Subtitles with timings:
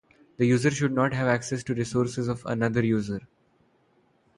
[0.37, 3.21] The user should not have access to resources of another user.